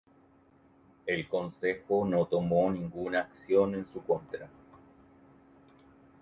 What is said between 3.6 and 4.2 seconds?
en su